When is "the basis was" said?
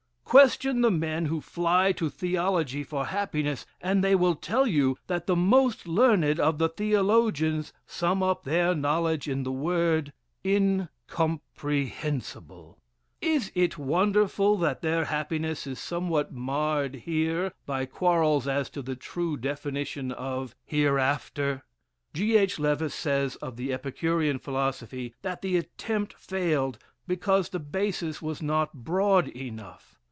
27.49-28.41